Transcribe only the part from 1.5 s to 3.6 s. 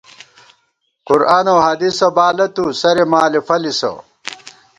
اؤ حدیثہ بالہ تُو، سرے مالے